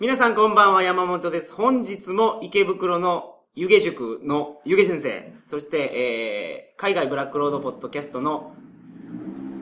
[0.00, 1.52] 皆さんこんばんは、山本です。
[1.52, 8.54] 本日も池袋の湯気塾の湯気先生、そして、えー、海外ブラックロードポッドキャストの、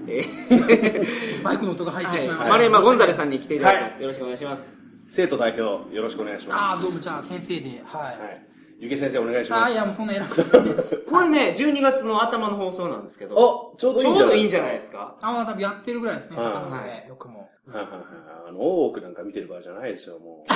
[0.06, 2.52] えー、バイクの音が入ってしまいまはい、した。
[2.52, 4.02] 丸山ゴンザレさんに来ていただきます。
[4.02, 4.82] よろしくお願いします。
[5.08, 6.66] 生徒代表、よろしくお願いします。
[6.68, 8.02] ああ、どうもじゃあ先生で、はい。
[8.02, 8.46] はい。
[8.78, 9.72] ゆけ先生、お願いしああ、ます。
[9.72, 10.98] いや、もうそんな偉くないです。
[11.08, 15.16] これね、12月の頭の放送なんですけど、お、ちょうどいちょいんじゃないうどいいんじゃないですか。
[15.22, 17.48] ああ、多分やってるぐらいですね、はい魚ので、よくも。
[17.68, 18.02] はいはいはい。
[18.48, 20.46] あの、大奥なんか見てる場合じゃないですよ、もう。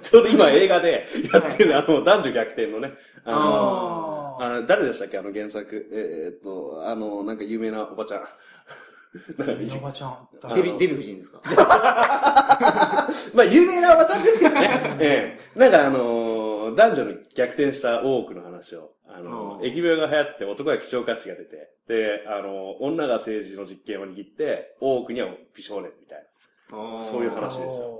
[0.00, 2.92] ちょうど今映画でやってる、あの、男女逆転のね、
[3.24, 5.88] あの、ああの、誰でしたっけあの原作。
[5.92, 8.20] えーっと、あの、なんか有名なおばちゃん。
[9.38, 9.78] なんかあ。
[9.78, 10.28] おばちゃん。
[10.42, 11.40] あデビ、デビ夫人ですか？
[13.34, 14.96] まあ、有名なおばちゃんですけどね。
[15.00, 15.58] ええ。
[15.58, 26.24] なんかあのー男女の逆転した大奥の話を、あのうん疫病が流行って男が希少価値が出て、で、あの女が政治の実権を握って、大奥には美少年みたい
[26.70, 27.04] な。
[27.04, 27.98] そういう話ですよ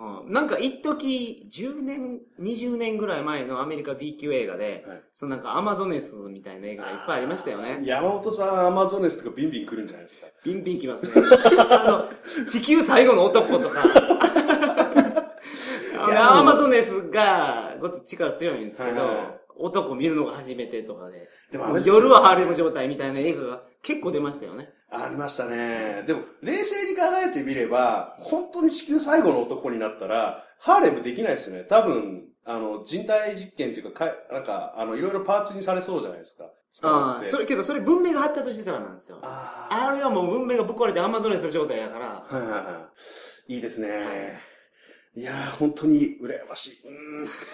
[0.00, 7.80] うんなんか一時10年、20年ぐらい前のアメリカ B 級映画で、はいそのなんかアマゾネスみたいな映画がいっぱいありましたよね。
[7.84, 10.26] 山本さん、アマゾネスとかビンビン来るんじゃないですか？
[10.44, 11.12] ビンビンきますね。
[11.16, 12.08] あ
[12.40, 13.82] の、地球最後の男とか。
[16.00, 21.28] アマゾネスがごつ力強いんですけど、はいはい男見るのが初めてとかで。
[21.50, 24.68] でも夜はハーレム状態みたいな映画が結構出ましたよね。
[24.90, 26.04] ありましたね。
[26.06, 31.64] でも、冷静に考えてみれば、本当に地球最後の男になったら、ハーレムできないですよね。
[31.64, 36.50] 多分、あの、人体実験っていうか、かなんか、あの、いろいろパーツにされそうじゃないですか。
[36.72, 39.18] 使ああ、それけどそれ文明が発達してたからなんですよ。
[39.22, 42.90] ああれはもう文明がぶっ壊れてアマゾネスの状態やから、ーはいはいは
[43.48, 43.54] い。
[43.54, 43.88] いいですね。
[43.88, 43.90] い
[45.22, 46.80] やー、本当に羨ましい。
[46.84, 47.08] うーん。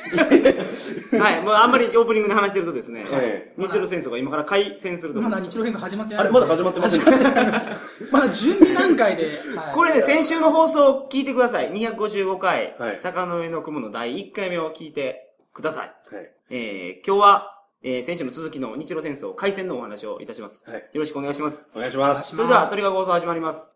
[1.20, 6.22] はい、もうあんまりオープニングで話してるとですね、はい日露戦争が今から開戦すると思まだうんですよ日露戦争始まってない。
[6.22, 7.04] あれ、まだ始まってません
[8.12, 9.24] まだ準備段階で。
[9.56, 11.70] はいこれね、先週の放送を聞いてください。
[11.72, 15.94] 255回、はい坂の上の雲の第1回目を聞いてください。
[16.14, 16.30] はい。
[16.50, 20.64] えー、今日は、えー、先週の続きの日露戦争開戦のお話をいたします。
[20.68, 21.68] はいよろしくお願いします。
[21.74, 22.36] お願いします。
[22.36, 23.74] それでは、トリガー放送始まります。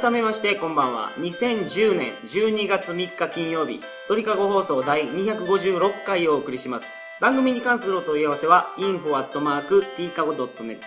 [0.00, 1.10] 改めまして、こんばんは。
[1.18, 6.86] 2010年12月3日金曜日、鳥かご放送第256回をお送りします。
[7.20, 10.80] 番組に関するお問い合わせは、info.tkago.net、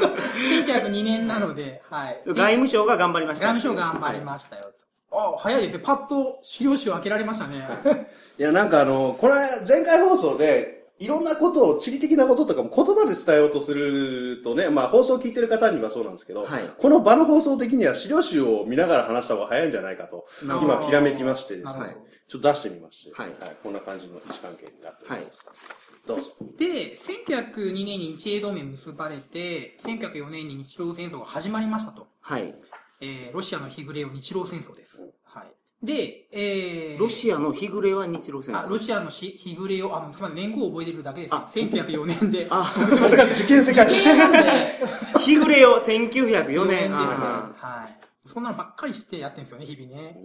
[0.89, 2.21] 1902年なので、はい。
[2.25, 3.47] 外務省が頑張りました。
[3.47, 4.73] 外務省頑張りましたよと。
[5.11, 5.79] あ、早いですね。
[5.79, 7.67] パッと資料集を開けられましたね。
[8.37, 9.33] いや、なんかあの、これ、
[9.67, 23.31] 前回放送で、いろんなことを、地理的なこととかも言葉で伝えようとするとね、まあ放送を聞いてる方にはそうなんですけど、はいこの場の放送的には資料集を見ながら話した方が早いんじゃないかと、なるほど今ひらめきましてですねなるほど、ちょっと出してみまして、はい
[23.63, 25.45] こんな感じの位置関係になっております。
[26.05, 26.31] どうぞ。
[26.57, 26.65] で、
[26.95, 32.07] 1902年に日英同盟結ばれて、1904年に日露戦争が始まりましたと。
[32.19, 32.53] はい。
[33.01, 35.11] えー、ロシアの日暮れを日露戦争です。
[35.23, 35.85] はい。
[35.85, 38.69] で、えー、ロシアの日暮れは日露戦あ、争。
[38.69, 41.49] ロシアのし日暮れを、あの、すみません、年号を覚えてるだけですねあ。
[41.53, 42.47] 1904年で。
[42.49, 46.67] あ、確かに受験世界日暮れを1904 4年。
[46.67, 46.91] 年ですね。
[46.91, 47.99] あはい。
[48.25, 50.17] そんなのばっかりしてやってるんですよね、日々ね。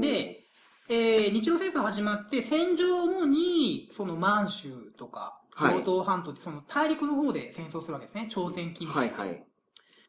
[0.00, 0.44] で、
[0.88, 8.26] えー、日露戦争始まって、戦場主に、その満州とか、はい東東半島って、その大陸の方で戦争するわけですね。
[8.28, 9.10] 朝鮮近ー辺。
[9.10, 9.44] はいはい。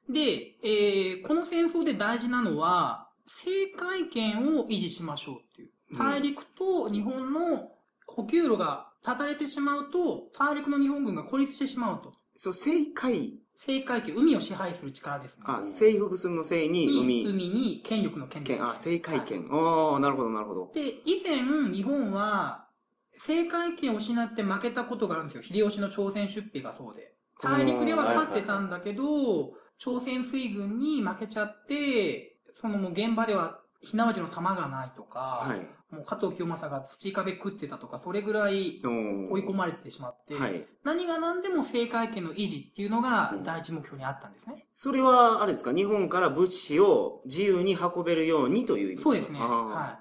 [0.09, 5.97] で、えーこの戦争で大事なのは、政界権を維持しましょうっていう。
[5.97, 7.71] 大陸と日本の
[8.05, 12.11] 補給路が断たれてしまうと、大陸の日本軍が孤立してしまうと。
[12.35, 15.43] そう、政界、政界権、海を支配する力ですね。
[15.47, 19.47] あ、征服するの征にに海、海に権力の権です権、あ、政界はい権。
[19.49, 20.71] ああ、なるほどなるほど。
[20.73, 21.43] で、以前、
[21.73, 22.67] 日本は、
[23.15, 25.43] 政界権を失って負けたことがあるんですよ。
[25.43, 27.13] 秀吉の朝鮮出兵がそうで。
[27.41, 35.67] 大陸では勝ってたんだけど、朝鮮水軍に負けちゃって、そのもう現場では火縄銃の弾がないとか、はい。
[35.93, 40.65] もう加藤清正が土壁食ってたとか、それぐらい追い込まれてしまって、はい。
[40.83, 44.65] 何が何でも政界権の維持っていうのが第一目標にあったんですね。
[44.73, 49.39] それは、あれですか、日本から物資を自由に運べるようにという意味そうですね。
[49.39, 49.99] は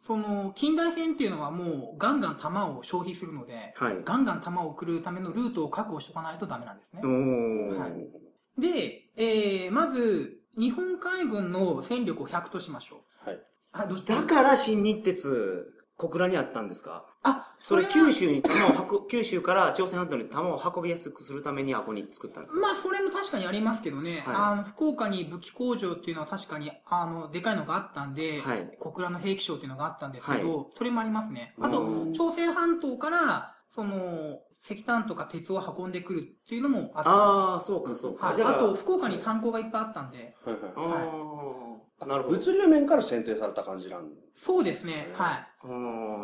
[0.00, 4.02] その、近代戦っていうのはもうガンガン弾を消費するので、はい。
[4.04, 7.00] ガンガン弾を送るためのルートを確保しておかないとダメなんですね。
[7.02, 8.60] はい。
[8.60, 13.28] で、えー、まず、日本海軍の戦力を100としましょう。
[13.28, 13.40] はい。
[13.72, 17.06] はい、どうしだから新日鉄、小倉にあったんですか？
[17.22, 22.60] あ、それは九州に弾を運、 九州から朝鮮半島に弾を運びやすくするためにあここに作ったんですか？
[22.60, 24.36] まあ、それも確かにありますけどね、はい。
[24.36, 28.76] あの、福岡に武器工場っていうのは確かに、あの、でかいのがあったんで、はい。
[28.80, 31.54] 小倉の兵器廠っていうのがあったんですけど、はそれもありますね。
[31.60, 37.10] あとうん、朝鮮半島から、その、石炭とか鉄を運んでくるっていうのもあった。
[37.10, 38.28] ああ、そうかそうか。
[38.28, 41.02] あ、あと、福岡に炭鉱がいっぱいあったんで、はいあはい。
[42.02, 42.36] ーなるほど。
[42.36, 45.68] 物流面から選定された感じなんそうですね、はい。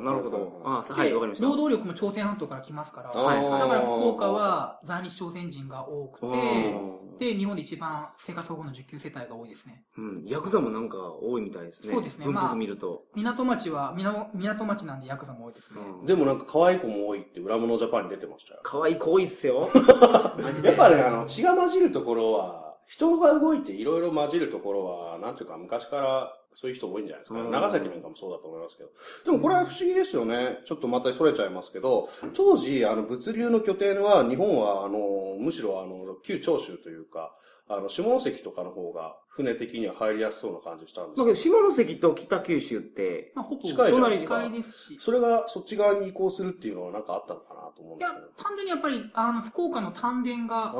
[0.02, 0.62] なるほど。
[0.64, 1.46] あはい、わかりました。
[1.46, 9.84] 労働力も朝鮮半島から来ますから、はいはいだから福岡は在日朝鮮人が多くうて、んで、日本で一番生活保護の受給世帯が多いですね。
[9.98, 10.24] うん。
[10.24, 11.92] ヤクザもなんか多いみたいですね。
[11.92, 13.04] そうですね分布図まあ見ると。
[13.14, 15.82] 港町は、港港町なんでヤクザも多いですね。
[16.00, 18.60] うんでもなんか可愛い子も多いって裏物ジャパンに出てましたよ。
[18.62, 19.68] 可愛い子多いっすよ。
[20.64, 27.40] やっぱね、あの、血が混じるところは、人が動いていろいろ混じるところは、なんていうか昔からそういう人多いんじゃないですか。
[27.40, 28.90] うん長崎なんかもそうだと思いますけど。
[29.24, 30.60] でもこれは不思議ですよね。
[30.64, 37.34] ちょっとまたそれちゃいますけど、当時、あの、物流の拠点は、日本は、あの、むしろ、あの、旧長州というか、
[37.68, 44.98] あの、下関とかの方が、船的には入りやすそうな感じしたんですだけど、下関と北九州って、まあ、ほぼ近いじゃないですか近いですし。
[45.00, 50.74] それがそっち側に移行するっていうのはなんかあったのかなと思うんいやですけど。、単純にやっぱり、あの、福岡の丹田が、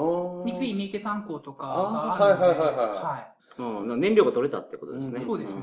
[0.44, 3.29] 三井三池炭鉱とかがあるので、はいはいはいはいは
[3.60, 5.18] うん、な燃料が取れたってことですね。
[5.20, 5.62] うんそうですね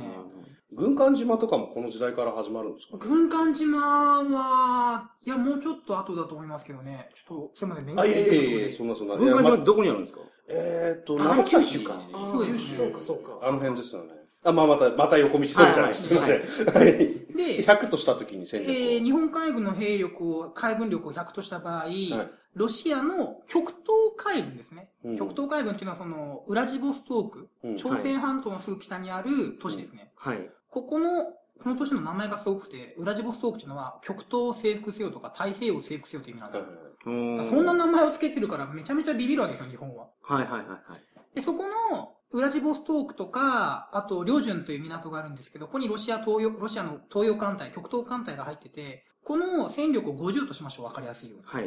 [0.74, 2.98] 軍艦島とかもこの時代から始まるんですか？
[2.98, 3.00] い。
[3.00, 7.10] 軍艦島は、いや、もうちょっと後だと思いますけどね。
[7.16, 9.16] ちょっと、すいません、勉あ、いやいやいやいや、でそんなそんな。
[9.16, 10.20] 軍艦島ってどこにあるんですか？
[10.50, 12.02] えーっと、あ長崎九州か。
[12.12, 13.40] そうです九州そうか、そうか。
[13.42, 14.14] あの辺ですよね。
[14.44, 16.08] あ、まあまた、また横道それじゃないです。
[16.08, 16.40] すいません。
[16.40, 16.88] はい。
[16.88, 18.76] で、100とした時に戦力を。
[18.76, 22.14] えー日本海軍の兵力を、海軍力を100とした場合、はい
[22.58, 23.86] ロシアの極東
[24.18, 24.90] 海軍ですね。
[25.04, 30.12] うん極東海軍っていうのはその、ウラジボストーク、うん朝鮮半島のすぐ北にある都市ですね。
[30.16, 30.50] はい。
[30.72, 31.26] ここの、
[31.62, 36.68] この都市の名前がすごくて、ウラジボストークっていうのは、極東を征服せよとか、太平洋を征服せよという意味なんですよ。
[37.06, 40.08] うんそんな名前を付けてるから、めちゃめちゃビビるわけですよ、日本は。
[40.24, 41.36] はいはいはいはい。
[41.36, 51.46] で、そこの、ウラジボストークとか、あと、両順という港があるんですけど、ここにロシア東洋、ロシアの東洋艦隊、極東艦隊が入ってて、この戦力を50としましょう、わかりやすいように。
[51.46, 51.64] はい。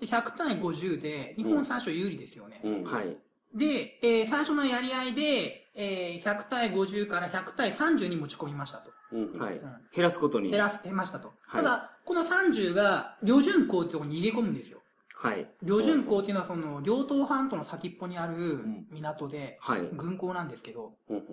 [0.00, 2.60] で、100対50で、日本最初有利ですよね。
[2.62, 2.84] うん。
[2.84, 3.16] はい。
[3.54, 8.90] で、えー最初のやり合いで、えー100対50から100対30に持ち込みましたと。
[9.12, 9.32] うん。
[9.38, 9.60] はいうん。
[9.94, 10.50] 減らすことに。
[10.50, 11.28] 減らせましたと。
[11.46, 14.82] はいただ、この30が、両順港ってとこに逃げ込むんですよ。
[15.18, 15.50] はい。
[15.62, 19.88] 両順港っていうのはその、両東半島の先っぽにあるん港で、はい。
[19.94, 21.24] 軍港なんですけど、うん。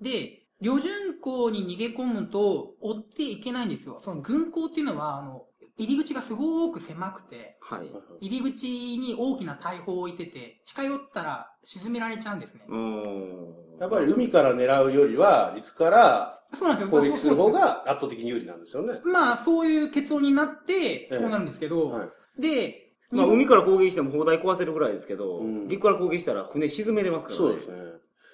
[0.00, 4.00] で、旅順港に逃げ込むと、追っていけないんですよ。
[4.02, 5.42] その軍港っていうのは、あの、
[5.76, 7.90] 入り口がすごく狭くて、はい。
[8.20, 12.64] 入り口に大きな大砲を置いてて、近寄ったら沈められちゃうんですね。
[12.68, 13.78] うーん。
[13.80, 16.90] やっぱり海から狙うよりは、陸からそうなんですよ。
[16.92, 19.00] 攻撃する方が圧倒的に有利なんですよね。
[19.04, 22.08] まあ、そういう結論になって、えそうなるんですけど、はい
[22.38, 27.46] で、まあ、海から攻撃しても砲台壊せるぐらいですけど、うん陸から攻撃したら船沈めれますからね。
[27.46, 27.74] そうですね。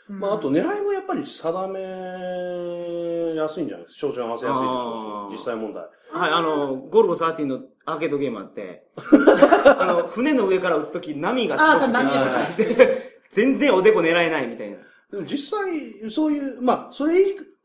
[0.08, 4.08] うんまあ、あと狙いもやっぱり定めやすいんじゃないですか。
[4.08, 5.84] 照準合わせやすいでしあょうーし、実際問題。
[6.12, 8.84] はい、あの、ゴルゴ13のアーケードゲームあって、
[9.78, 14.78] あの、船の上から撃つとき波がすごくあー波が高いて、 全然おでこ狙えないみたいな。
[15.12, 17.14] でも実際、そういう、まあ、それ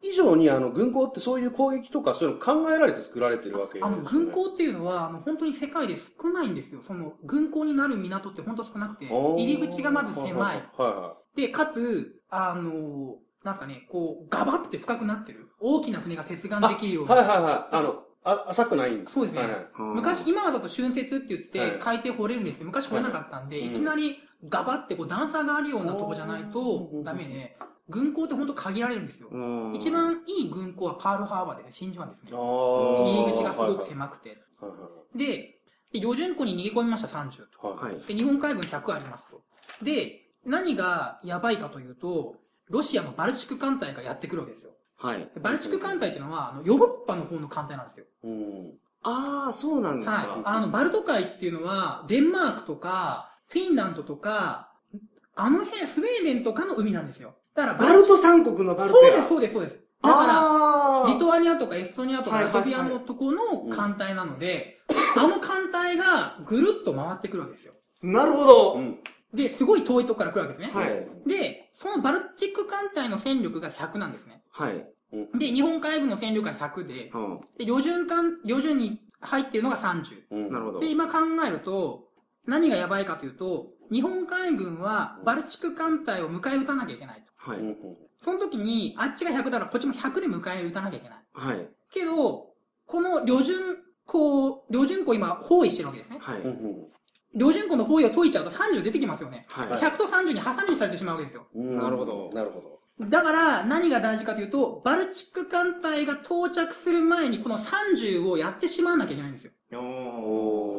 [0.04, 3.96] 以上に、あの、軍港ってそういう攻撃とかそういうの考えられて作られてるわけですよね。
[3.96, 6.84] あの、軍港っていうのは、あの、本当に世界で少ないんですよ。
[6.84, 10.34] その、軍港になる港って本当少なくて、入り口がまず狭い。
[10.36, 15.50] はいはで、かつ、あの、なんすかね、こう、ガバって深くなってる。
[15.60, 17.08] 大きな船が接岸できるようい。
[17.08, 17.16] な。
[17.16, 17.76] はいはいはい。
[17.76, 27.58] あの、あ浅くないんですそうですねはいはい昔、今はだと春節って言って、はい海底掘れるんですけど、昔掘れなかったんで、はいいきなりガバってこう段差があるようなとこじゃないとダメで、
[27.90, 29.30] 軍港って本当限られるんですよ。
[29.32, 29.38] う
[29.72, 32.32] ん一番いい軍港はパールハーバーで、真珠湾ですね。
[32.32, 34.38] 入り口がすごく狭くて。
[35.16, 35.60] で、
[35.92, 37.68] で余順港に逃げ込みました、30と。
[37.68, 38.00] はい。
[38.08, 39.42] で、日本海軍100ありますと。
[39.82, 42.36] で、何がやばいかというと、
[42.70, 44.72] ロシアのバルチク艦隊がやってくるわけですよ。
[44.98, 45.20] はい。
[45.34, 48.06] でバルチク艦隊っていうのは、あのヨーロッパの方の艦隊なんですよ。
[48.24, 48.74] うん。
[49.04, 50.42] ああ、そうなんですはいか。。
[50.46, 54.72] あの、バルト海っていうのは、デンマークとか、フィンランドとか、
[55.36, 57.36] あの辺、スウェーデンとかの海なんですよ。
[57.56, 59.12] だから、バルト三国のバルトや。
[59.12, 59.76] そうです、そうです、そうです。
[60.02, 61.10] だから、ああ。
[61.10, 64.80] リトアニアとかエストニアとかラトビアのとこの艦隊なので、
[65.16, 67.74] あの艦隊がぐるっと回ってくるわけですよ。
[68.04, 68.74] なるほど。
[68.76, 69.00] うん。
[69.34, 70.74] で、すごい遠いとこから来るわけですね。
[70.74, 74.42] はいで、そのバルチック艦隊の戦力が100なんですね。
[74.50, 74.86] はい。
[75.38, 77.42] で、日本海軍の戦力が100で、うん。
[77.58, 80.24] で、旅順艦、旅順に入っているのが30。
[80.32, 80.52] うん。
[80.52, 80.90] なるほどで、。
[80.90, 82.07] 今考えると、
[82.48, 87.52] 何がやばいかというと、日本海軍はバルチク艦隊を迎え撃たなきゃいけないと。
[87.52, 87.60] はい。
[87.60, 87.76] うん
[88.20, 91.20] その時に、あっちが100だからこっちも100で迎え撃たなきゃいけない。
[91.34, 91.70] はい。
[91.92, 92.48] けど、
[92.88, 93.78] この旅順
[94.08, 96.18] 港、旅順港今包囲してるわけですね。
[96.20, 96.42] はい。
[97.36, 99.46] 旅順港の包囲を解いちゃうと30出てきますよね。
[99.50, 99.68] はい。
[99.68, 101.46] 100と30にハサミにされてしまうわけですよ。
[101.54, 102.78] うんなるほどなるほど。
[103.08, 109.52] だから、何が大事かというと、バルチク艦隊が到着する前にこの30をやってしまわなきゃいけないんですよ。
[109.74, 110.77] お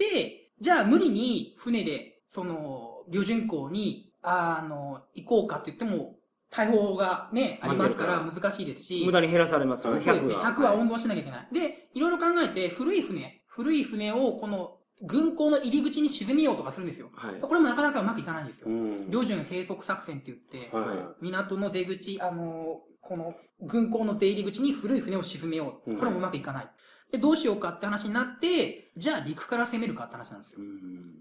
[0.00, 6.16] で、じゃあ無理に船で、その、旅順港に、あの、行こうかって言っても、
[6.50, 9.02] 大砲がね、ありますから待難しいですし。
[9.06, 10.34] 無駄に減らされますよね、100そうですね。
[10.34, 10.42] が。
[10.56, 11.48] 100は温存しなきゃいけない。
[11.52, 17.10] で、いろいろ考えて、古い船、古い船をこの軍港の入り口に沈めようとかするんですよ。
[17.14, 17.40] はい。
[17.40, 18.68] これもなかなかうまくいかないんですよ。
[18.68, 25.92] ん旅順閉塞作戦って言って、は港の出口、あの、この軍港の出入り口に古い船を沈めよう。
[25.92, 26.70] うんこれもうまくいかない。
[27.10, 30.60] で、どうしようかって話になって、じゃあ陸から攻めるかって話なんですよ。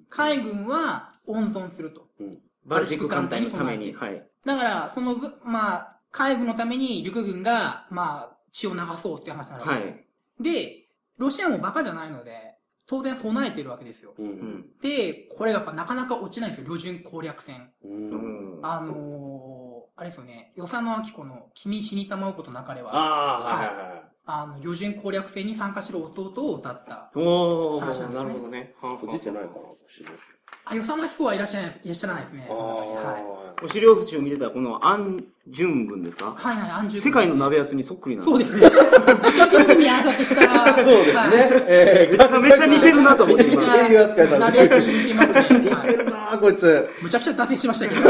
[0.09, 2.07] 海軍は温存すると。
[2.65, 3.93] バルチック艦隊のために。
[3.93, 4.23] はい。
[4.45, 9.99] だから、そのぐ、まあ、海軍のために陸軍が、まあ、血を流そうっていう話になるわけはです
[10.41, 10.43] い。
[10.43, 12.55] で、ロシアもバカじゃないので、
[12.87, 14.15] 当然備えてるわけですよ。
[14.17, 14.23] う。
[14.23, 14.65] うんん。
[14.81, 17.69] で、これがやっぱなかなか落ちないんですよ、旅順攻略戦。
[17.83, 17.87] う。
[17.87, 18.65] うんん。
[18.65, 23.98] あのー、あれですよね、与謝野明子の君死にたまうことなかれは、ああ、はいはいはい。
[24.31, 27.09] あの、旅順攻略戦に参加する弟を歌った。
[27.15, 28.75] おー、話なんですねなるほどね。
[29.13, 29.53] 出てないかな
[29.87, 30.09] 資料
[30.65, 32.47] あ、与謝野明子はいらっしゃらないいらっしゃらないですね。
[32.49, 33.65] はい。
[33.65, 36.33] あ資料集見てたら、このアン・ジュン軍ですか？
[36.37, 38.61] はいはい、安住世界の鍋やつにそっくりなそうですね。
[39.37, 40.75] 逆に見暗殺した。
[40.75, 40.79] あ。
[40.79, 41.29] そうですはい。
[41.31, 41.49] ね。
[41.67, 43.61] えーめちゃめちゃ似てるなと思って今。
[43.61, 45.59] めちゃめちゃ鍋焼きに似 てますね。
[45.59, 46.89] 似はい てるなーこいつ。
[47.01, 48.01] むちゃくちゃ脱線しましたけど。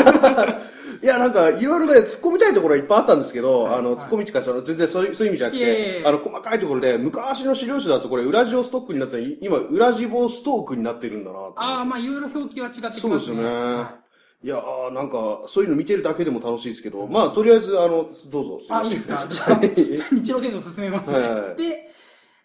[1.02, 5.64] いや、なんか、いろいろね、突っ込みたいところはいっぱいあったんですけど、あの、はい突っ込みってか、その、全然そういう、そういう意味じゃなくて
[6.02, 13.02] え、あの、細かいところで、昔の資料集だとこれ、ウラジオストックになったら、今、ウラジボストークになってるんだなとああ、まあ、いろいろ表記は違ってきますね。
[13.02, 14.00] そうですよねは
[14.42, 19.00] いやー、なんか、そういうの見てるだけでも楽しいですけど、まあ、とりあえず、あの、どうぞ、すいあ、ません。
[19.00, 21.20] いいですか日露戦争進めますね。
[21.20, 21.90] はいはいで、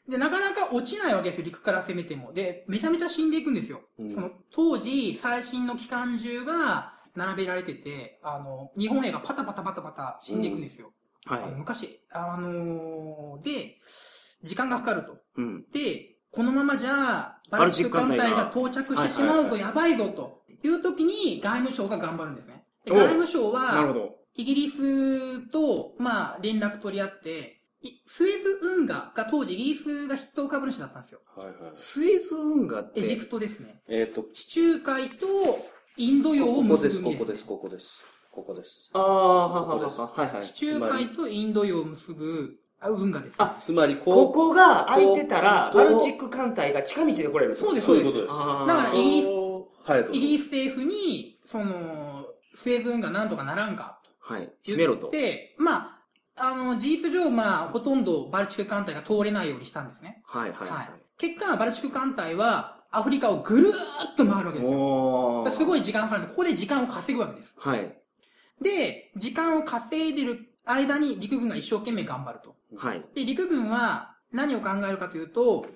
[0.08, 2.32] で、なかなか落ちないわけですよ、陸から攻めても。
[2.32, 3.80] で、めちゃめちゃ死んでいくんですよ。
[3.98, 10.92] うんその、当時、最新の機関銃が並べられてて、あの、日本兵がパタパタパタパタ死んでいくんですよ。
[11.26, 11.52] あのはい。
[11.52, 13.78] 昔、あのーで、
[14.42, 15.18] 時間がかかると。
[15.36, 15.64] うん。
[15.72, 22.64] で、このままじゃ、バルチック艦隊が到着してしまうぞ、やばいぞ、という時に外務省が頑張るんですね。
[22.84, 24.16] でお外務省は、なるほど。
[24.34, 31.20] イギリスと、まあ、連絡取り合って、いスエズ運河が当時イギリスが筆頭株主だったんですよ。
[31.36, 31.54] はいはい。
[31.70, 33.00] スエズ運河って。
[33.00, 33.82] エジプトですね。
[33.88, 35.26] えっと、地中海と
[35.96, 37.48] インド洋をここです、結ぶ海です、ね。
[37.48, 38.04] ここです、ここです。
[38.32, 38.90] ここです。
[38.94, 40.12] ああ、はははは。
[40.16, 40.42] はいはい。
[40.42, 43.44] 地中海とインド洋を結ぶあ運河です、ね。
[43.44, 47.54] あつまり、ここが空いてたら、ここバルチック艦隊が近道で来れる。
[47.54, 48.34] そうですそういうことです。
[48.36, 49.28] だからイギリス
[49.86, 54.46] はい、イギリス政府に、その、スエズ運河なんとかならんか、はい。
[54.46, 55.10] と閉めろと。
[55.10, 56.00] で、ま
[56.36, 60.22] あ、あの、事実上、まあ、ほとんどバルチク艦隊が通れないようにしたんですね。
[60.24, 60.90] はいはいははい。
[61.18, 64.62] 結果、バルチク艦隊は、アフリカをぐるーっと回るわけい。
[64.62, 65.46] ですよ。
[65.50, 67.54] すごい時間かかるんで、ここで時間を稼ぐわけです。
[67.58, 67.98] はい。
[68.60, 72.56] で、時間を稼いでる間に陸軍が一生懸命頑張ると。
[72.76, 73.04] はい。
[73.14, 75.66] で、陸軍は何を考えるかというと、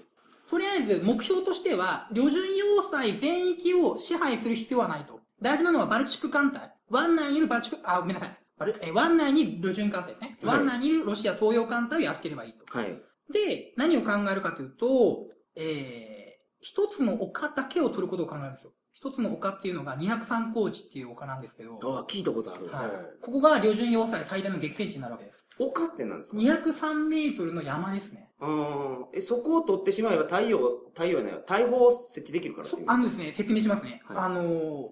[0.49, 5.21] とりあえず目標としては、旅順要塞全域を支配する必要はないと。
[5.43, 6.73] 大事なのはバルチク艦隊。
[6.91, 8.39] 湾内にいるバルチク、あ、ごめんなさい。
[8.59, 10.37] バルえ湾内に旅順艦隊ですね。
[10.43, 12.65] はい湾内にいるロシア東洋艦隊を預ければいいと。
[12.77, 13.01] はい。
[13.33, 16.18] で、何を考えるかというと、えー、
[16.61, 18.73] 一つの丘だけを取ることを考えるんですよ。
[18.93, 22.67] 一つの丘っていうのが203高地っていう丘なんですけど、ああ、聞いたことある。
[22.67, 25.47] はいはいここが旅順要塞最大の激戦地になるわけです。
[25.61, 28.31] 丘ってなんですか？203メートルの山ですね。
[28.41, 30.59] あーえ、そこを取ってしまえば太陽、
[30.95, 32.87] 太陽やないわ大砲を設置できるからっていう。
[32.87, 34.03] そあのですね、説明しますね。
[34.07, 34.88] はいあのー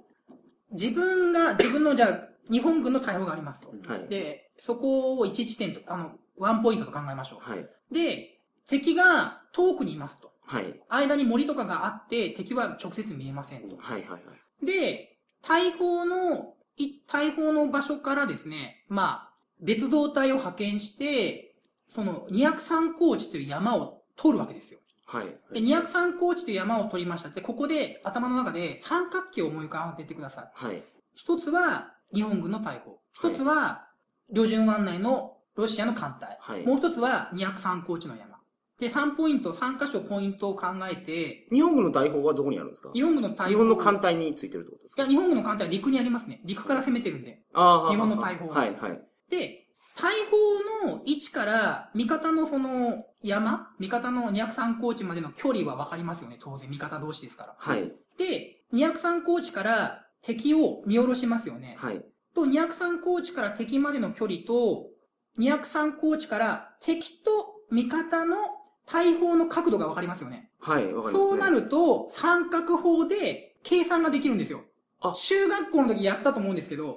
[0.73, 3.73] 自分が、自分のじゃあ、日本軍の大砲がありますと。
[3.89, 4.09] はい。
[4.09, 7.51] で、そこを1地点と、あの、ワンポイントと考えましょう。
[7.51, 7.69] はい。
[7.93, 10.33] で、敵が遠くにいますと。
[10.47, 10.81] はい。
[10.89, 13.77] 間に森とかがあって、敵は直接見えませんと。
[13.79, 14.67] はいはいはい。
[14.67, 21.55] で、大砲の、い大砲の場所からですね、まあ、別動隊を派遣して、
[21.89, 24.81] その203高地という山を取るわけですよ。
[25.07, 25.27] はい。
[25.53, 27.31] で、203高地という山を取りました。
[27.31, 30.51] で、ここで頭の中で三角形を思い浮かべてください。
[30.53, 30.83] はい。
[31.15, 32.99] 一つは日本軍の大砲。
[33.13, 33.89] 一つは
[34.31, 36.37] 旅順湾内のロシアの艦隊。
[36.41, 38.36] はいもう一つは203高地の山。
[38.79, 42.91] で、3ポイント、3箇所ポイントを考えて、日本軍の大砲はどこにあるんですか？
[42.93, 43.49] 日本軍の大砲。
[43.49, 45.03] 日本の艦隊についてるってことですか？
[45.03, 46.41] いや、日本軍の艦隊は陸にありますね。
[46.45, 47.43] 陸から攻めてるんで。
[47.55, 49.01] ああ、日本の大砲はいはい。
[49.31, 49.67] で、
[49.99, 56.39] 大砲の位置から味方のその山味方の203高地までの距離は分かりますよね。
[56.39, 57.55] 当然、味方同士ですから。
[57.57, 57.93] はい。
[58.19, 61.77] で、203高地から敵を見下ろしますよね。
[61.79, 62.05] はい。
[62.35, 64.91] と、203高地から敵までの距離と、
[65.39, 68.37] 203高地から敵と味方の
[68.87, 70.51] 大砲の角度がわかりますよね。
[70.61, 71.25] はい、わかります、ね。
[71.25, 74.63] そうなると、三角法で計算ができるんですよ。
[75.01, 76.97] あ中学校の時やったと思うんですけど、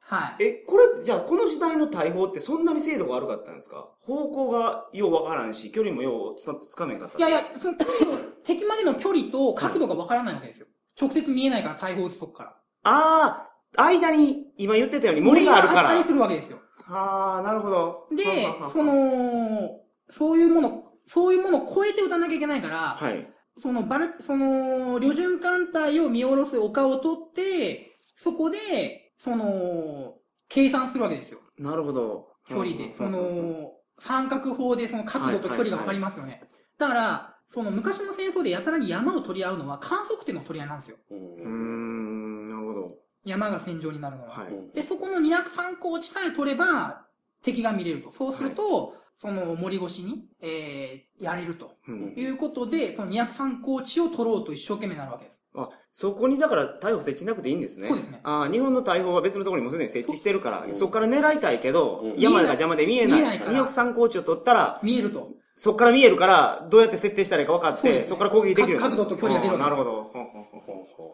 [0.00, 0.44] はい。
[0.44, 3.88] え、これ、じゃあ、この時代の大砲ってそんなに精度が悪かったんですか？
[4.00, 7.18] 方向がようわからんし、距離もようつかつかめんかった。
[7.18, 7.74] いやいや、その
[8.42, 10.66] 敵までの距離と角度がわからないわけですよ。
[11.00, 12.56] 直接見えないから大砲撃つとこから。
[12.84, 16.04] ああ、間に、今言ってたように森があるから森があったり。
[16.04, 16.58] するわけですよ。
[16.88, 18.06] ああ、なるほど。
[18.16, 20.75] でそ、の、そういうもの、
[21.06, 23.28] そういうものを超えて撃たなきゃいけないから、はい。
[23.58, 30.14] そのバル、その、旅順艦隊を見下ろす丘を取って、そこで、その、
[30.48, 31.40] 計算するわけですよ。
[31.58, 32.28] なるほど。
[32.48, 32.92] 距離で。
[32.92, 36.42] その、三角法でその角度と距離がわかりますよね。
[36.78, 40.96] だから、その昔の戦争でやたらに山を取り合うのは観測点の取り合いなんですよ。
[41.10, 41.16] うー
[41.48, 42.98] ん、なるほど。
[43.24, 44.30] 山が戦場になるのは。
[44.30, 44.74] はい。
[44.74, 47.06] で、そこの203高地さえ取れば、
[47.42, 48.12] 敵が見れると。
[48.12, 51.72] そうすると、その森越しに、えー、やれると。
[51.88, 55.40] うんいうことで、その203高地を取ろうと一生懸命なるわけです。
[55.54, 57.88] あ、そこにだから大砲設置なくていいんですね。
[57.88, 63.20] そうですねあー日本の大砲は別のところにもすでに設置してるから、うんそこから狙いたいけど、うん山が邪魔で見えない。
[63.20, 65.30] 見えないから二億三高地を取ったら、見えると。
[65.58, 68.78] そこから見えるから、どうやって設定したらいいか分かって、そねそこから攻撃できる。
[68.78, 70.12] 角度と距離が出るわけですなるほど。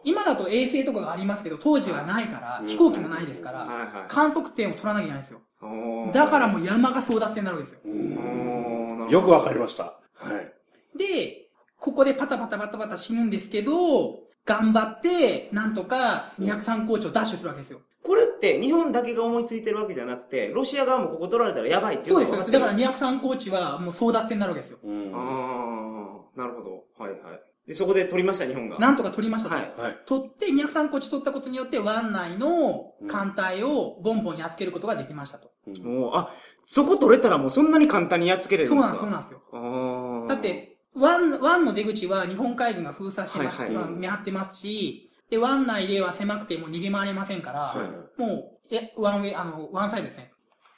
[0.03, 3.87] 今だと衛星とかがありますけど、当時はないから、うん飛行機もないですから、はいはい。
[4.09, 5.39] 観測点を取らなきゃいけないんですよ。
[6.13, 9.09] だからもう山が争奪戦になるわけですよ。
[9.09, 9.99] よくわかりました。
[10.15, 10.31] は
[10.93, 10.97] い。
[10.97, 11.47] で、
[11.79, 17.81] ここでパタパタパタパタ死ぬんですけど、頑張って、なんとか203高地をダッシュするわけですよ。
[18.03, 22.51] これって日本だけが思いついてるわけじゃなくて、ロシア側もここ取られたらやばいっていうそうです、そうです。
[22.51, 24.79] だからら、203高地はもう争奪戦になるわけですよ。
[24.83, 26.02] うんああ、
[26.35, 26.83] なるほど。
[26.97, 27.41] はいはい。
[27.67, 28.77] で、そこで取りました、日本が。
[28.77, 29.55] なんとか取りましたと。
[29.55, 29.97] はいはい。
[30.05, 35.51] 取って203高地取ったことによって湾内の艦隊をボンボンやっつけることができましたと。
[35.67, 36.29] うんもう、あ、
[36.67, 39.19] そこ取れたらもうそんなに簡単にやっつけれるそうなんです、んですか？
[39.19, 39.41] そうなんですよ。
[39.53, 47.75] あーだっ、て、湾、湾の出口は日本海軍が封鎖してます、はいはい見張ってますし、で、湾内では狭くてもう逃げ回れませんから、は
[48.17, 50.31] いもう、え、ワンウェイ、あの、ワンサイドですね。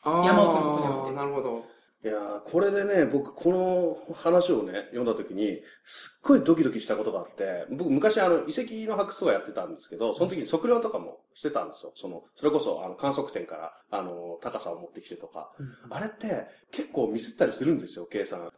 [0.06, 1.66] 山を取ることによってなるほど。
[2.06, 11.94] いやーこれでね、僕、この話をね、読んだ時に、すっごいドキドキしたことがあって、僕、昔、あの、遺跡の発掘をやってたんですけど、その時に測量とかもしてたんですよ。
[11.96, 15.52] その、それこそ、あの、観測点から、あの、高さを持ってきてとか。
[15.90, 18.52] あれって、結構ミスったりするんですよ、計算。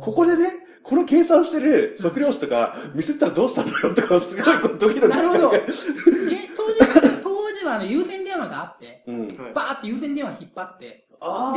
[0.00, 0.52] ここでね、
[0.84, 5.50] この計算してる測量士とか、ミスったらどうしたんだろうとか、すごいドキドキしてなるほど。
[5.50, 5.66] で、
[6.56, 9.20] 当時は、当時はあの、優先電話があって、うん。
[9.28, 11.52] はいバーって優先電話引っ張って、あ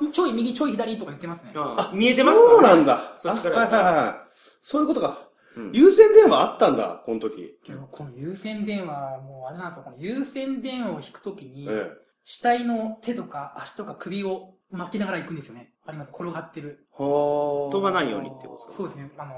[0.00, 1.52] で、ちょい右ちょい左とか言ってますね。
[1.56, 3.14] ああ、見えてますそうなんだ。
[3.18, 4.14] そっちからあはいはいはい。
[4.62, 5.28] そういうことか。
[5.56, 7.56] うん優先電話あったんだ、この時。
[7.62, 11.92] けど、この優先電話、もうあれなんですよ、この優先電話を引くときに、え
[12.24, 15.72] 死体の手とか足とか首を巻きながら行くんですよね。
[15.86, 16.10] あります。
[16.10, 16.86] 転がってる。
[16.96, 18.74] 飛ばないようにってことですか？
[18.74, 19.12] そうですね。
[19.18, 19.34] あの、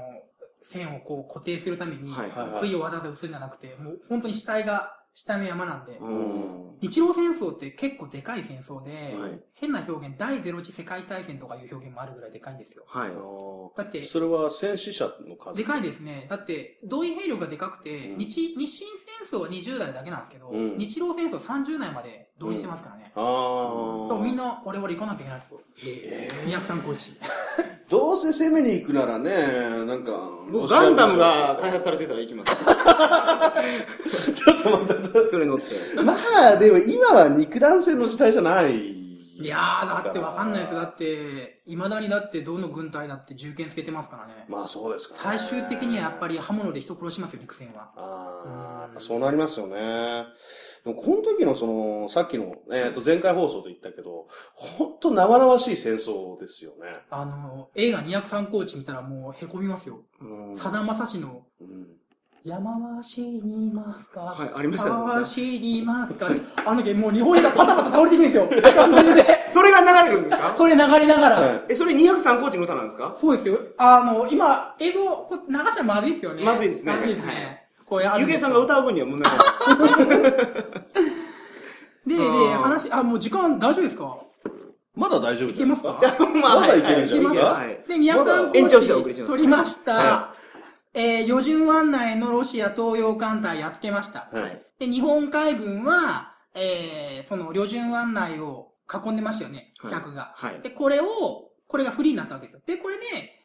[0.63, 12.83] 線をこう固定するために、はいはいはい杭をわざわざ打つんじゃなくて、もう本当に死体が死体の山なんで、うん日露戦争って結構でかい戦争で、はい変な表現、第ゼロ次世界大戦とかいう表現もあるぐらいでかいんですよ。
[12.85, 13.11] はい。
[13.75, 15.57] だって、それは戦死者の数？
[15.57, 16.27] でかいですね。
[16.29, 18.67] だって、動員兵力がでかくて、うん日、日清
[19.27, 23.11] 戦争は20代だけなんですけど、うん日露戦争30代まで動員してますからね。
[23.15, 23.23] あだ
[24.09, 24.23] からあ。
[24.23, 25.61] みんな我々行かなきゃいけないですよ。
[26.45, 27.13] 203高地。
[27.89, 29.31] どうせ攻めに行くならね、
[29.85, 30.11] なんか、
[30.51, 32.43] 僕ガンダムが開発されてたら行きま
[34.09, 34.33] す。
[34.33, 35.25] ちょっと待って。
[35.25, 35.63] それ乗って。
[36.03, 36.13] ま
[36.53, 38.96] あ、でも今は肉弾戦の時代じゃない。
[39.39, 40.79] いやー、だってわかんないですよ。
[40.79, 44.45] だって、未だにだってどの軍隊だって銃剣つけてますからね。
[44.47, 45.19] まあそうですか、ね。
[45.21, 47.91] 最終的にはやっぱり刃物で人殺しますよ、陸戦は。
[47.95, 50.25] ああ、そうなりますよね。
[50.83, 56.99] でもこの時のその、さっきの、えっ、と、前回放送で言ったけど、本当生々しい戦争ですよね。
[57.09, 60.01] あの、映画203高地見たらもう凹みますよ。
[60.19, 61.96] うんさだまさしの、うん。
[62.47, 64.21] 山は死にますか？
[64.21, 64.95] はいありましたね。
[64.95, 66.29] 山は死にますか？
[66.65, 68.47] あの時もう日本映画パタパタ倒れていくんですよ。
[68.47, 70.53] それで、それが流れるんですか？
[70.57, 71.41] これ流れながら。
[71.41, 71.61] はい。
[71.67, 73.17] え、それ203コーチの歌なんですか？
[73.19, 73.59] そうですよ。
[73.77, 76.43] あの、今、映像、これ流したらまずいですよね。
[76.45, 76.93] まずいですね。
[76.93, 77.63] まずいですはね。
[77.85, 79.39] これあるゆげさんが歌う分には問題ない。
[82.07, 82.21] で、で、
[82.53, 84.17] 話、あ、もう時間大丈夫ですか？
[84.95, 85.99] まだ大丈夫いけますか？
[86.41, 87.39] ままだいけるんじゃないですか？
[87.41, 87.83] はい。
[87.89, 89.31] で、宮さん延長してお送りします。
[89.31, 90.33] 取りました。
[90.97, 94.29] はえー、余順湾内のロシア東洋艦隊やっつけました。
[94.31, 94.61] はい。
[94.79, 100.33] で、日本海軍は、えー、その旅順湾内を囲んでましたよね、はい客が。
[100.35, 100.61] はい。
[100.61, 102.61] で、これを、これがフリーになったわけですよ。
[102.65, 103.03] で、これで、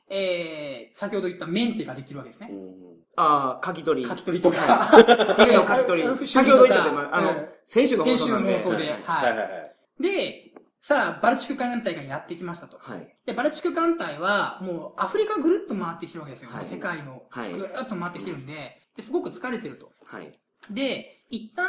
[0.08, 2.48] えー、先ほど言ったメンテができるわけですね。
[2.50, 4.08] うんああ、書き取り。
[4.08, 4.86] 書き取りとか、
[5.36, 6.26] 船の書き取り。
[6.26, 8.40] 先ほど言ったで、まあ、あの、うん選手の放選手の。
[8.40, 9.02] 放送で、はい。
[9.02, 9.72] ははいはいはい。
[10.00, 10.02] い。
[10.02, 10.41] で、
[10.82, 12.76] さあ、バルチク艦隊がやってきましたと。
[12.80, 13.16] はい。
[13.24, 16.50] で、バルチク艦隊は、もうアフリカぐるっと回ってきてるわけですよ。
[16.50, 17.22] はい世界の。
[17.30, 19.92] はいぐるっと回ってきてるんで、ですごく疲れてると。
[20.04, 20.32] はい。
[20.70, 21.68] で、一旦、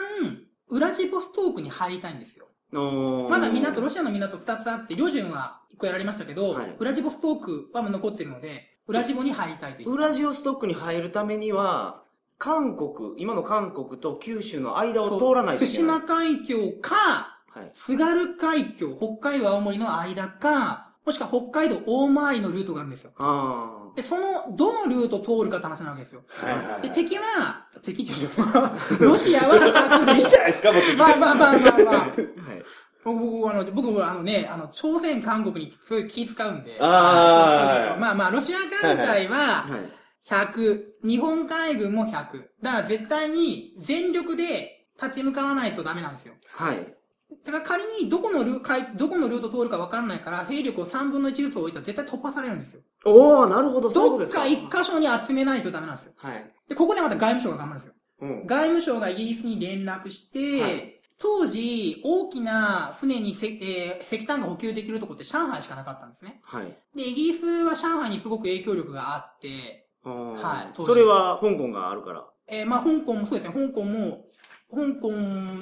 [0.69, 2.47] ウラジボストークに入りたいんですよ。
[3.30, 9.91] まだ港、ロシアの港2つあって、旅順は1個やられましたけど、はいウラジボストークは残ってるので、ウラジボに入りたいという。
[9.91, 12.02] ウラジオストックに入るためには、
[12.39, 16.02] 韓国、今の韓国と九州の間を通らないといけない。
[16.02, 17.71] 対馬海峡か、はい。
[17.73, 23.11] 津軽海峡、北海道青森の間か、もしくは北海道大回りのルートがあるんですよ。
[23.17, 26.23] あで、その、どのルートを通るかって話なわけですよ。
[26.27, 26.81] はいはいはい。
[26.81, 29.55] で、敵は、敵って言うと ロシアは、
[30.13, 31.95] いいじゃないですか、もうまあまあまあまあまあ。
[31.95, 31.97] あ。
[31.99, 32.11] はい。
[33.03, 36.77] 僕、あの、僕もあのね、あの、朝鮮、韓国にそういう気使うんで。
[36.79, 40.03] あーまあまあ、ロシア艦隊は、はい。
[40.25, 42.13] 100、日本海軍も100。
[42.13, 46.35] だから絶対に全力で立ち向かわないとダメなんですよ。
[46.47, 46.95] はい。
[47.43, 52.82] だから仮にどこのル海どこのルート通るか分かんないから、兵力を3分の1ずつ置いたら絶対突破されるんですよ。
[53.06, 54.39] おー、なるほど、そうどっか。
[54.39, 56.13] か一箇所に集めないとダメなんですよ。
[56.15, 56.52] はい。
[56.67, 57.93] で、ここでまた外務省が頑張るんですよ。
[58.22, 58.48] うん。
[58.48, 66.41] 外務省がイギリスに連絡して、はい当時、大きな船にせ、えー石炭が補給できるとこって上海しかなかったんですね。
[66.43, 66.78] はい。
[66.96, 72.26] で、イギリスは上海にすごく影響力があって、はい当時それは香港があるから。
[72.48, 74.26] えーまあ、香港もそうですね、香港も、
[74.69, 75.12] 香港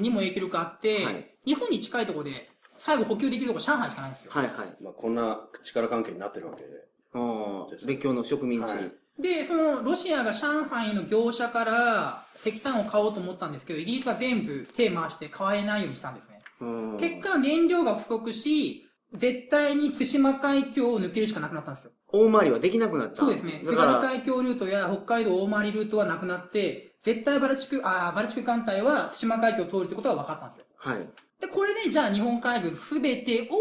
[0.01, 4.31] にも影響力あって、はい日本に近いところで、最後補給できるとこ上海しかないんですよ。
[4.31, 4.83] はいはい。
[4.83, 6.69] まあ、こんな力関係になってるわけで。
[7.13, 8.69] あー列強の植民地。
[8.69, 16.41] はいで、その、ロシアが上海の業者から石炭を買おうと思ったんですけど、イギリスが全部手回して買えないようにしたんですね。
[16.61, 21.91] うん結果、燃料が不足し、絶対に対馬海峡を抜けるしかなくなったんですよ。
[22.07, 23.17] 大回りはできなくなった。
[23.17, 23.61] そうですね。
[23.63, 30.65] 津軽海峡ルートや北海道大回りルートはなくなって、絶対バルチク、あーバルチク艦隊は対馬海峡を通るってことは分かったんですよ。
[30.77, 31.09] はい。
[31.41, 33.55] で、これで、じゃあ日本海軍すべてを、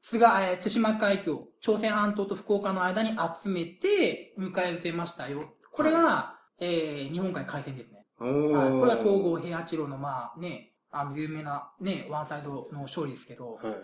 [0.00, 3.10] 津が、えー対馬海峡、朝鮮半島と福岡の間に
[3.42, 5.54] 集めて、迎え撃てましたよ。
[5.72, 8.04] これが、えー、日本海海戦ですね。
[8.20, 8.68] おはい。
[8.68, 13.80] ーこれが統合平八郎の、まあね、あの、有名な、ね、ワンサイドの勝利ですけど、はいはい。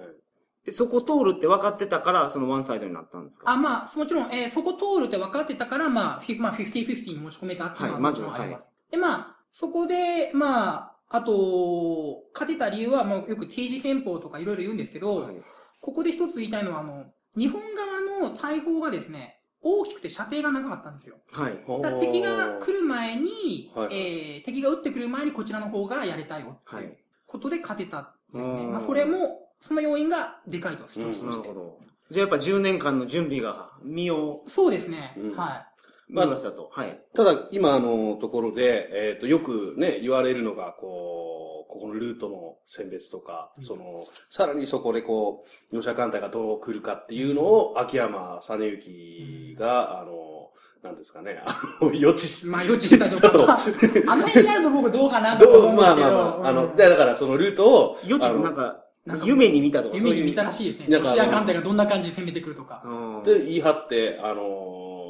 [0.64, 3.50] でそこ通るって分かってたから、そのワンサイドになったんですか？
[3.50, 8.68] あ、まあ、もちろん、えーそこ通るって分かってたから、まあ、フィまあ、50-50に持ち込めたっていうのはもちろんあります。
[8.90, 15.36] で、まあ、そこで、まあ、あと、勝てた理由は、もうよく T 字戦法とかいろいろ言うんですけど、はい
[15.84, 21.16] ここで一つ言いたいのは、あの、日本側の大砲がですね、大きくて射程が長かったんですよ。
[21.32, 21.54] はい。
[21.82, 28.64] だから敵が来る前に、はいえー敵が撃ってくる前にこちらの方がやれたよってはいいうことで勝てたんですね。
[28.64, 31.78] うんまあ、それも、その要因がでかいと、一つうんとしてなるほ。
[31.80, 31.80] ど。
[32.10, 35.14] じゃあやっぱ10年間の準備が身をそうですね。
[35.16, 35.71] うんは見
[36.12, 36.70] ましたと。
[36.72, 37.00] はい。
[37.14, 50.50] ただ、今のところで、えっ、と、よくね、言われるのが、こう、ここのルートの選別とか、その、さらにそこでこう、ロシア艦隊がどう来るかっていうのを、秋山実之が、あの、
[50.82, 52.46] なんですかね、あの、予知しい。
[52.46, 53.56] まあ、予知したとか。
[54.06, 56.06] あの辺になると僕どうかなと思うんですけど。
[56.06, 59.96] まあまあまあ、あの、だからそのルートを、予知あのなんかなん、か夢に見たとか。
[59.96, 60.98] 夢に見たらししいですね。
[60.98, 62.82] ロシア艦隊がどんな感じで攻めてくるとか。
[63.24, 64.42] いで言い張って、あの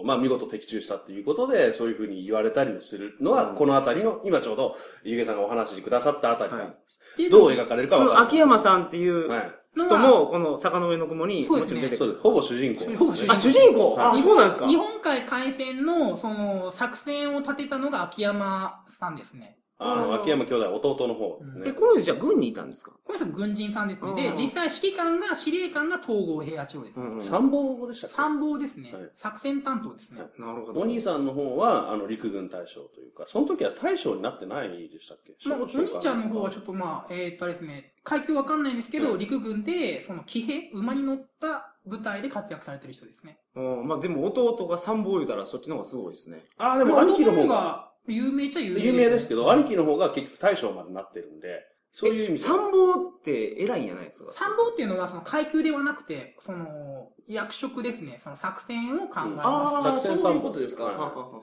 [0.05, 6.99] まあ、見事的中したっていうことで、そういうふうに言われたりするのは、うんこのあたりの、今ちょうど、ゆげさんがお話しくださったあたりなんです。
[7.15, 8.35] っていうどう描かれるかそのわかんない。
[8.35, 9.53] 秋山さんっていうはい。
[9.75, 12.07] 人も、この坂の上の雲にもそうですねちろん出てくる。
[12.07, 12.23] そうです。
[12.23, 12.97] ほぼ主人公。
[12.97, 13.95] ほぼ主人公あ、主人公？
[13.95, 19.57] はいあ、そうなんですか日本海海戦の、その、作戦を立てたのが秋山さんですね。
[19.85, 21.63] あの、秋山兄弟、弟の方ね。
[21.67, 22.93] え、この人じゃあ軍にいたんですか？
[23.05, 24.15] この人軍人さんですね。
[24.15, 27.07] でうん、実際指揮官が、司令官が東郷平八郎ですね。
[27.07, 28.17] うん参謀でしたっけ？
[28.17, 29.11] 参謀ですねはい。
[29.17, 30.23] 作戦担当ですね。
[30.39, 30.81] なるほど。
[30.81, 35.35] お兄さんの方は、あの、陸軍大将というか、その時は大将になってないでしたっけ？
[35.49, 43.39] まあ、お兄ちゃんの方はちょっとまあ、えーっとあれですね、階級わかんないんですけど、うん陸軍で、その騎兵、馬に乗った部隊で活躍されてる人ですね。
[43.55, 46.45] うんまあでも弟が参謀言うたらそっちの方がすごいですね。
[46.57, 54.33] ああ、でもまあ兄貴の方が有名っちゃ有名有名ですけど、兄貴の方が結局大将までなってるんで、そういう意味で参謀って偉いんじゃないですか？
[54.33, 59.47] 参謀っていうのはその階級ではなくて、その役職ですね、その作戦を考えます。
[59.47, 60.19] ああ、作戦参謀。
[60.19, 60.85] そういうことですか？
[60.85, 60.95] はい。
[60.95, 61.41] はははは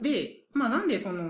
[0.00, 1.24] で、まあなんでその、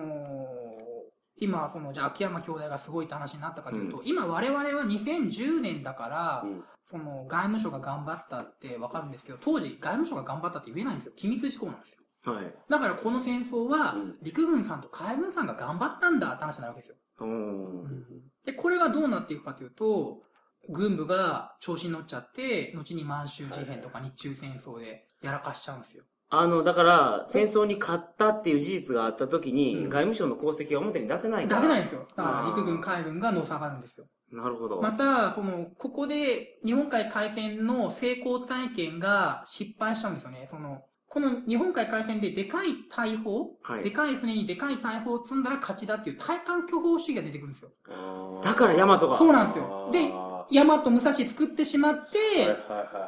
[1.37, 6.65] 今その、じゃあ秋山兄弟がすごいって話になったかというと、今我々は2010年だから、うん。
[6.87, 11.13] その外務省が頑張ったってわかるんですけど、当時外務省が頑張ったって言えないんですよ。
[11.17, 11.99] 機密事項なんですよ。
[12.25, 12.55] はい。
[12.69, 16.97] だからこの戦争はうん、陸軍さんと海軍さんが頑張ったんだって話になるわけですよ。
[17.21, 18.05] うん。
[18.45, 20.23] で、これがどうなっていくかというと、
[20.69, 25.83] 軍部が調子に乗っちゃって、後に満州事変とか日中戦争でやらかしちゃうん。
[25.83, 26.05] ですよ。
[26.31, 29.89] あの、だから、戦争に勝ったっていう事実があった時に、うん。
[29.89, 31.55] 外務省の功績は表に出せない出。
[31.55, 31.85] せないん。
[31.85, 32.09] ですよ。
[32.17, 33.81] だから陸軍、海軍がのさばるん。
[33.81, 34.07] ですよ。
[34.33, 34.81] なるほど。
[34.81, 40.15] また、その、ここで日本海海戦の成功体験が失敗しちゃうん。
[40.15, 40.47] ですよね。
[40.51, 40.83] その、
[41.15, 47.71] この日本海海戦ででかい大砲、はいでかい船にでかい大砲を積んだら勝ちだっていう体感巨砲主義が出てくるんですよ。
[48.43, 49.17] だから大和が。
[49.17, 49.91] そうなんですよ。
[49.93, 50.11] で、
[50.51, 52.49] 大和武蔵作ってしまって、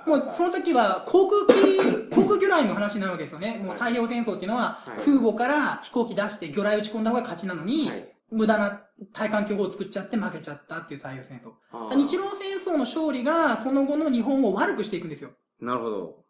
[0.08, 1.78] もうその時は航空機、
[2.14, 3.60] 航空魚雷の話になるわけですよね。
[3.64, 11.94] もう太平洋戦争っていうのは、はい空母から飛行機出して魚雷打ち込んだ方が勝ちなのに、はい無駄な対艦巨砲を作っちゃって負けちゃったっていう太平洋戦争。
[11.96, 15.30] 日露戦争の勝利がその後の日本を悪くしていくんですよ。
[15.60, 16.25] なるほど。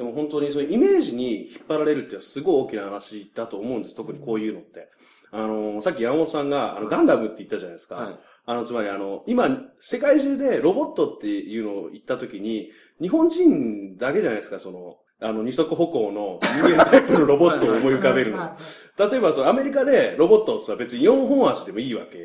[0.00, 3.94] でも本当にそういうイメージに引っ張られるっていうのはすごい大きな話だと思うんです。
[3.94, 4.88] 特にこういうのって。
[5.30, 7.96] あの、さっき山本さんが、あの、ガンダムって言ったじゃないですか。
[7.96, 8.18] はい。
[8.46, 9.46] あの、つまりあの、今、
[9.78, 18.38] 世界中でロボットっていうのを言ったときに、日本人だけじゃないですか、その、あの、二足歩行の人間タイプのロボットを思い浮かべるの。
[18.38, 18.56] は
[18.96, 22.16] 例えば、そのアメリカでロボットってさ、別に4本足でもいいわけ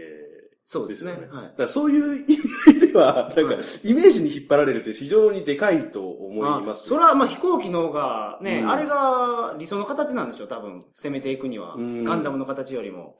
[0.65, 1.11] そうですね。
[1.11, 1.27] はいだ。
[1.27, 2.38] からそういう意
[2.73, 10.86] 味では、なんかはい、イメージに引っ張られるって非常にでかいと思いますあそれはまあ飛行機の方がね、うんあれが理想の形なんでしょう、多分。
[10.93, 11.75] 攻めていくには。
[11.75, 13.17] うんガンダムの形よりも。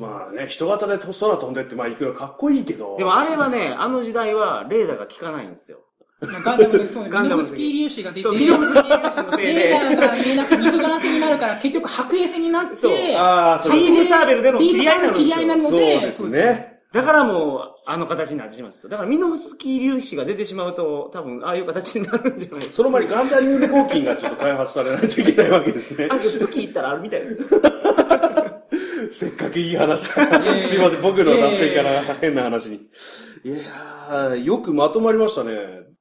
[0.00, 2.96] まあね、人型で空飛んでって、まあ、いくらかっこいいけど。
[2.96, 5.80] でもあれはね、あの時代はレーダーが効かないんですよ。
[6.22, 16.73] いガンダムの時そうね、ガンダムの時ミノフスキー粒子が出て、そう、ミノフスキー粒子のせいレーダで、ーが見えなくて肉眼線になるから結局白衛星になって、そうああ、そうビームサーベルでの切り合いになるんですよ切り合いになるのそうで、ですね。
[16.94, 18.88] だからもう、あの形になってしまうんですよ。
[18.88, 22.74] だからミノフスキー粒子が出てしまうと、多分、ああいう形になるんじゃないですか。
[22.74, 26.16] その前にガンダムニュー合金がちょっと開発されないといけないわけですねあ、。
[26.20, 27.48] 月行ったらあるみたいですよ。
[29.10, 30.06] せっかくいい話。
[30.08, 32.76] すいません、僕の脱線から変な話に。
[32.76, 35.56] いやー、よくまとまりましたね。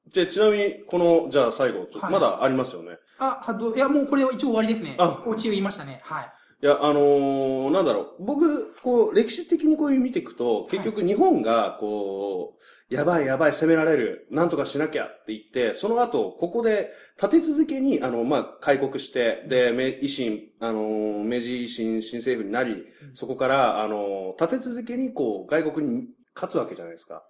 [0.10, 3.00] じゃあ、ちなみに、この、じゃあ最後、ちょっとはいまだありますよね。
[3.18, 4.96] あ、はどういや、もうこれ一応終わりですね。
[5.00, 6.02] あオチを言いましたね。
[6.04, 6.32] はい。
[6.64, 8.24] いや、あのーなんだろう。
[8.24, 12.56] 僕、こう、歴史的にこういう見ていくと、結局日本が、こ
[12.90, 27.24] う、やばいやばい攻められる、なんとかしなきゃって言って、その後、ここで立て続けに、あの、まあ、開国して、で、め維新、あのー明治維新新政府になり、そこから、あのー立て続けに、こう、外国に勝つわけじゃないですか。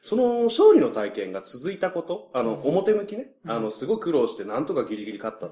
[0.00, 5.50] その勝利の体験が続いたこと、あの、うん表向きね、うんあの、すごい苦労して、なんとかギリギリ勝った。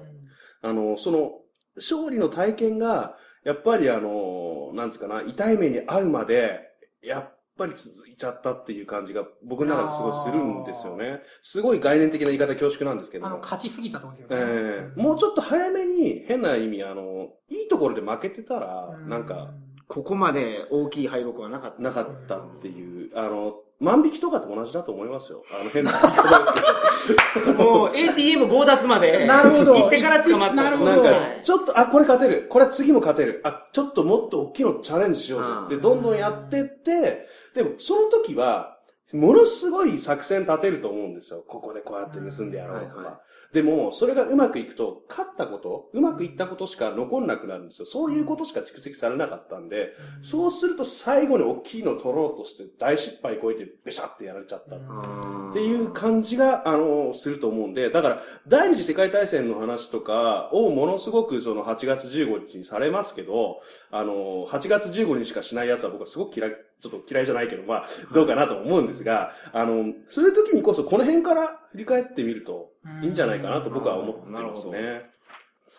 [0.67, 1.33] あの、その、
[1.79, 3.15] 勝利の体験が、
[3.47, 6.59] やっぱりあの、なんつうかな、痛い目に遭うまで、
[7.01, 11.21] やっぱり続いちゃったっていう感じが僕の中ですごいするんですよね。
[11.41, 13.41] すごい概念的な言い方恐縮なんですけどあの、も。
[13.41, 14.45] 勝ちすぎたと思うんですよね。
[14.51, 19.53] ええもうちょっと早めに変な意味、あの、いいところで負けてたら、なんか、、
[19.87, 21.81] ここまで大きい敗北はなかった。
[21.81, 25.45] なかったっていう、あの、万引きとかと同じだと思いますよ。
[25.57, 27.17] あの、変な言い方ですけど。
[27.71, 30.55] もう ATM 強奪まで、なるほど行ってから捕まったと。
[30.55, 32.47] なるほどなんかはい、ちょっと、あ、これ勝てる。
[32.49, 33.41] これ次も勝てる。
[33.43, 35.69] あ、ちょっともっと大きいのチャレンジしようぜうん。
[35.69, 38.76] で、どんどんやってって、でも、その時は、
[39.13, 41.43] ものすごい作戦立てると思うんですよ。
[41.47, 43.21] ここでこうやって盗んでやろうとか。
[43.53, 47.85] でも、それがうまくいくと、勝ったこと、うまくいったことしか残んなくなるんですよ。
[47.85, 54.75] そういうことしか蓄積されなかったんで、そうすると最後に大きいの取ろうとして大失敗こいてベシャってやられちゃった。
[54.75, 75.09] うんっていう感じが、あの、すると思うんで、だから、第二次世界大戦の話とかをものすごくその8月15日にされますけど、あの、8月15日しかしないやつは僕はすごく嫌い、ちょっと嫌いじゃないけど、まあ、どうかなと思うんですが、あの、そういう時にこそこの辺から振り返ってみるといいんじゃないかなと僕は思ってますなるね。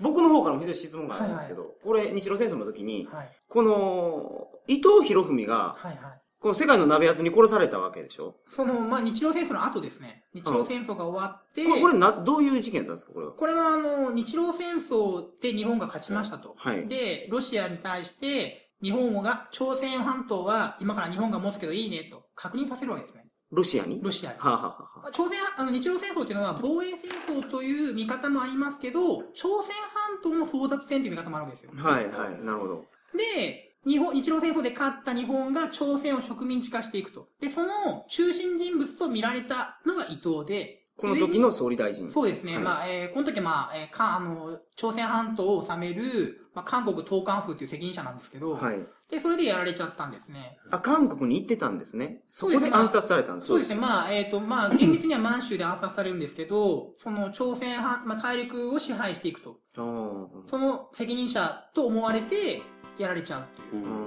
[0.00, 3.30] 僕の方からも一つ質問があるんですけど、これ日露戦争の時に、はい。
[3.48, 6.20] この、伊藤博文が、はいはい。
[6.46, 8.36] この世界の鍋圧に殺されたわけでしょ？
[8.46, 10.22] その、まあ、日露戦争の後ですね。
[10.32, 13.32] 日露戦争が終わって、これ、これな、どういう事件だったんですかこれは？
[13.32, 16.54] これはあの、日露戦争で日本が勝ちましたと。
[16.56, 16.86] はい。
[16.86, 23.26] で、ロシアに対して、日本が、朝鮮半島は今から日本が持つけどいいねと確認させるわけですね。
[23.50, 24.00] ロシアに？
[24.00, 24.38] ロシアに。
[24.38, 29.74] はあ、はあは朝鮮、あの、日露戦争っていうのは防衛戦争という見方もありますけど、朝鮮
[30.12, 31.72] 半島の争奪戦という見方もあるわけですよ。
[31.74, 32.84] はいはい、なるほど。
[33.18, 37.28] で、日本、日露戦争で勝った日本が朝鮮を植民地化していくと。
[37.40, 42.10] で、その中心人物と見られたのが伊藤で、この時の総理大臣。
[42.10, 42.54] そうですね。
[42.54, 48.78] はいまあ、えーこの時まあ、えーか、あの、朝鮮半島を治める、まあ、韓国東韓風という責任者なんですけど、はい。
[49.10, 50.56] で、それでやられちゃったんですね。
[50.70, 52.22] あ、韓国に行ってたんですね。
[52.30, 53.76] そこで暗殺されたんですそうですね。
[53.76, 59.58] まあ、えっ、と、まあ、厳密には満州で暗殺されるんですけど、その朝鮮半、まあ、大陸を支配していくと。
[59.74, 62.62] その責任者と思われて、
[62.98, 63.84] やられちゃうっていう。
[63.84, 64.06] うんうん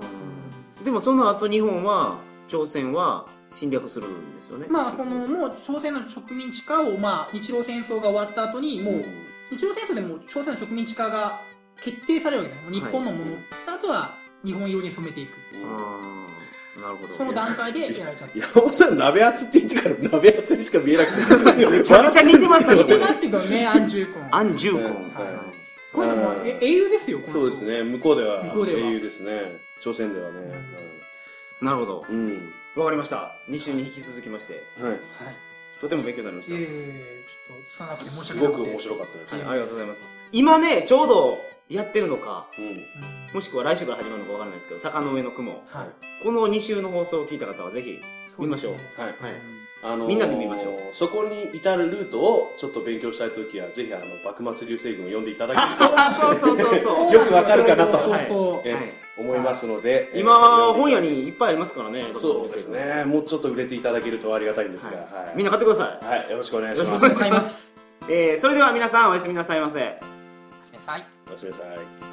[0.83, 4.67] でもその後日本は、朝鮮は侵略するんですよね。
[4.69, 9.05] まあ、その、もう朝鮮の植民地化を、まあ、日露戦争が終わった後に、もう、
[9.51, 11.41] 日露戦争でもう朝鮮の植民地化が
[11.81, 12.79] 決定されるわけね。
[12.79, 13.31] 日本のもの。
[13.67, 14.11] あとは、
[14.43, 15.31] 日本色に染めていく。
[16.81, 17.13] なるほど。
[17.13, 18.39] その段階でやられちゃって。
[18.39, 21.67] 山本さん、鍋厚って言ってから鍋厚にしか見えなくて。
[21.67, 24.27] めちゃめちゃ似てますよ 似てますけどね、アンジューコン。
[24.31, 25.25] アンジューコン。
[25.25, 25.28] はい
[25.93, 27.63] これでも、え英雄ですよ、そうです。
[27.63, 27.83] ね。
[27.83, 29.59] 向こうでは英雄ですね。
[29.81, 30.37] 朝鮮ではね。
[31.61, 32.05] なるほど。
[32.09, 32.53] うん。
[32.75, 33.31] わかりました。
[33.49, 34.91] 2週に引き続きまして、はい。
[34.91, 34.99] はい。
[35.81, 36.71] とても勉強になりましいえいた。
[36.71, 38.57] え、ちょっと、つながって申しす訳なくて。
[38.57, 39.35] ごく面白かったです。
[39.35, 40.09] はい、ありがとうございます。
[40.31, 41.37] 今ね、ちょうど
[41.69, 42.47] やってるのか、
[43.33, 45.63] もしくは来週から始まるのかわからないですけど、坂の上の雲。
[45.67, 46.23] はい。
[46.23, 47.99] この2週の放送を聞いた方はぜひ
[48.37, 48.75] 見ましょう。
[48.95, 49.58] そはい。
[49.81, 49.93] はい。
[49.93, 57.11] あのーみんなで見ましょうそこに至るルートをちょっと勉強したいときは、ぜひあの、幕末流星群を読んでいただけるあ、そうそうそうそう。
[57.13, 57.97] よくわかるかなと
[59.17, 60.11] 思いますので。
[60.13, 61.09] 今、本屋に。
[61.09, 62.05] にいっぱいありますからね。
[62.15, 63.03] そうですね。
[63.05, 64.97] もうちょっと売れていただけるとありがたいんですが。
[64.97, 65.37] ははいい。
[65.37, 66.05] みんな買ってください。
[66.05, 66.31] はい。
[66.31, 66.91] よろしくお願いします。
[66.91, 67.73] よろしくお願いします。
[68.07, 69.79] えー、それでは皆さんおやすみなさいませ。
[69.79, 69.85] は
[70.97, 71.05] い。
[71.27, 72.08] おやすみなさい。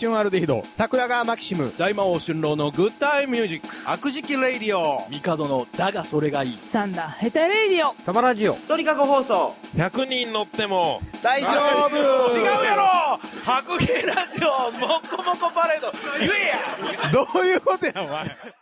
[0.00, 1.74] 春アルデヒド桜川マキシム。
[1.76, 3.68] 大魔王春郎のグッタイムミュージック。
[3.84, 5.06] 悪事記レイディオ。
[5.10, 6.58] 帝のだがそれがいい。
[6.66, 7.94] サンダーヘタレイディオ。
[8.02, 8.54] サバラジオ。
[8.66, 9.54] 鳥かご放送。
[9.76, 11.02] 100人乗っても。
[11.22, 11.98] 大丈夫。
[12.34, 13.20] 違うやろ。
[13.44, 15.92] 白芸ラジオもっこもこパレード。
[16.18, 17.12] 言えや。
[17.12, 18.54] どういうことやお前